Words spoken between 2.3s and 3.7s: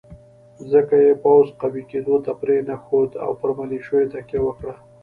پرېنښود او پر